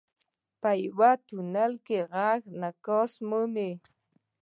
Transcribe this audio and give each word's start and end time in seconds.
•په 0.61 0.69
یو 0.83 1.11
تونل 1.27 1.73
کې 1.85 1.99
ږغ 2.11 2.39
انعکاس 2.51 3.11
مومي. 3.29 3.71